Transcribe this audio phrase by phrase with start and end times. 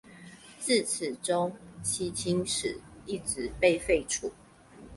[0.57, 4.31] 自此中圻钦使一职被废除。